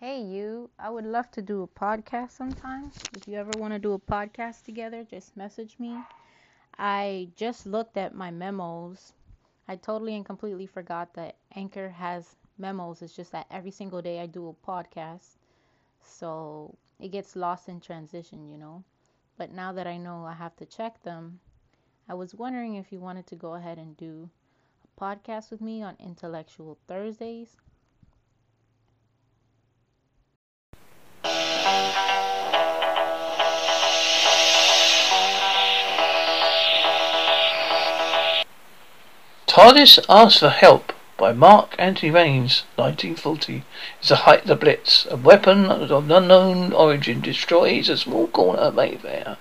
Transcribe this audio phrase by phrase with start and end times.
[0.00, 0.70] Hey, you.
[0.78, 2.92] I would love to do a podcast sometime.
[3.16, 5.98] If you ever want to do a podcast together, just message me.
[6.78, 9.12] I just looked at my memos.
[9.66, 13.02] I totally and completely forgot that Anchor has memos.
[13.02, 15.34] It's just that every single day I do a podcast.
[16.00, 18.84] So it gets lost in transition, you know.
[19.36, 21.40] But now that I know I have to check them,
[22.08, 24.30] I was wondering if you wanted to go ahead and do
[24.84, 27.56] a podcast with me on Intellectual Thursdays.
[39.58, 43.64] TARDIS Asks for Help by Mark Antony Raines, 1940.
[43.98, 45.04] It's the height of the Blitz.
[45.10, 49.36] A weapon of unknown origin destroys a small corner of Mayfair.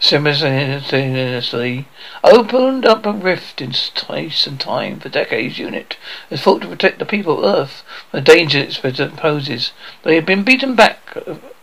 [0.00, 1.86] Simultaneously
[2.24, 5.58] opened up a rift in space and time for decades.
[5.58, 5.98] Unit
[6.30, 9.72] has fought to protect the people of Earth from the danger it poses.
[10.02, 11.14] They have been beaten back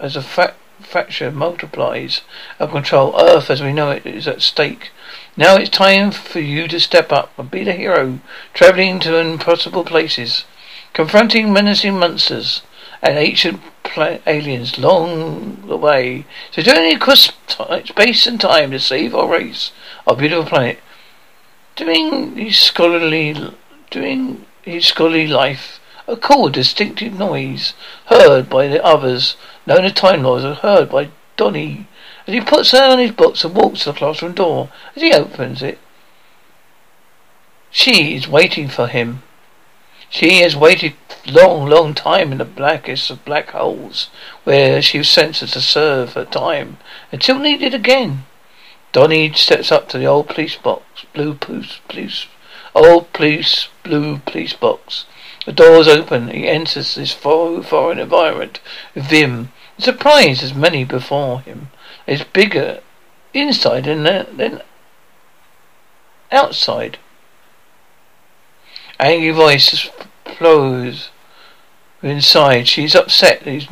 [0.00, 2.22] as a fact fracture multiplies.
[2.60, 4.90] Our control, Earth as we know it, is at stake.
[5.36, 8.20] Now it's time for you to step up and be the hero,
[8.54, 10.44] traveling to impossible places,
[10.92, 12.62] confronting menacing monsters
[13.02, 16.24] and ancient pla- aliens long the way.
[16.50, 19.72] So journey across t- space and time to save our race,
[20.06, 20.78] our beautiful planet.
[21.76, 23.34] Doing his scholarly,
[23.90, 27.74] doing his scholarly life, a cool, distinctive noise
[28.06, 29.36] heard by the others
[29.66, 31.86] known as Time Lords heard by Donny
[32.26, 34.70] as he puts down his books and walks to the classroom door.
[34.94, 35.78] As he opens it,
[37.70, 39.22] she is waiting for him.
[40.10, 40.94] She has waited
[41.26, 44.10] long, long time in the blackest of black holes,
[44.44, 46.76] where she was sentenced to serve her time
[47.10, 48.26] until needed again.
[48.92, 52.26] Donny steps up to the old police box, blue police, police,
[52.74, 55.06] old police, blue police box.
[55.44, 56.28] The doors open.
[56.28, 58.60] He enters this foreign environment.
[58.94, 61.70] Vim, surprised as many before him,
[62.06, 62.80] It's bigger
[63.34, 64.62] inside than, than
[66.30, 66.98] outside.
[69.00, 69.90] Angry voice
[70.24, 71.10] flows
[72.02, 72.68] inside.
[72.68, 73.42] She's upset.
[73.42, 73.66] He's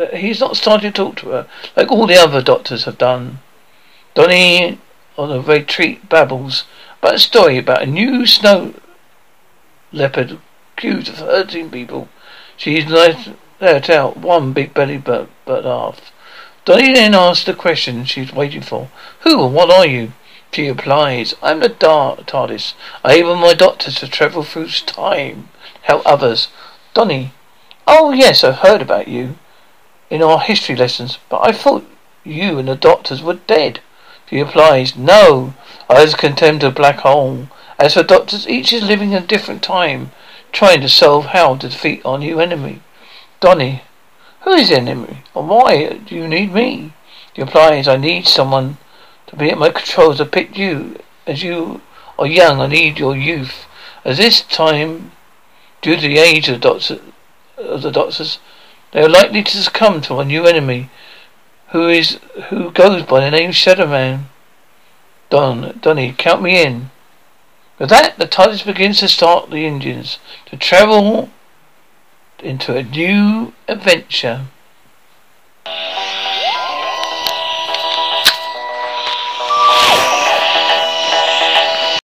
[0.00, 1.46] that he's not starting to talk to her
[1.76, 3.40] like all the other doctors have done.
[4.14, 4.78] Donny
[5.18, 6.64] on the retreat babbles
[6.98, 8.74] about a story about a new snow
[9.92, 10.38] leopard
[10.80, 12.08] accused of hurting people.
[12.56, 16.10] She's let, let out one big belly but, but laugh.
[16.64, 18.88] Donny then asks the question she's waiting for.
[19.20, 20.14] Who and what are you?
[20.54, 22.72] She replies, I'm the dark TARDIS.
[23.04, 25.50] I enable my doctors to travel through time,
[25.82, 26.48] help others.
[26.94, 27.32] Donny,
[27.86, 29.36] oh yes, I've heard about you
[30.08, 31.84] in our history lessons, but I thought
[32.24, 33.80] you and the doctors were dead.
[34.30, 35.52] She replies, No,
[35.90, 37.48] I was condemned to a black hole.
[37.78, 40.12] As for doctors, each is living in a different time
[40.52, 42.82] trying to solve how to defeat our new enemy.
[43.40, 43.82] Donny,
[44.42, 45.22] who is the enemy?
[45.34, 46.92] And why do you need me?
[47.34, 48.78] The reply is I need someone
[49.28, 50.98] to be at my control to pick you.
[51.26, 51.80] As you
[52.18, 53.66] are young, I need your youth.
[54.04, 55.12] At this time,
[55.82, 57.00] due to the age of the, doctor,
[57.56, 58.38] of the doctors,
[58.92, 60.90] they are likely to succumb to our new enemy,
[61.68, 62.18] who is
[62.48, 64.28] who goes by the name Shadow Man.
[65.28, 66.90] Don, Donny, count me in.
[67.80, 71.30] With that, the TARDIS begins to start the engines to travel
[72.38, 74.48] into a new adventure.